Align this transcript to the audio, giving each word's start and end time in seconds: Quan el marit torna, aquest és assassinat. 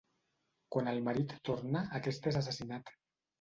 Quan 0.75 0.89
el 0.91 1.01
marit 1.07 1.35
torna, 1.51 1.85
aquest 2.01 2.31
és 2.33 2.41
assassinat. 2.41 2.91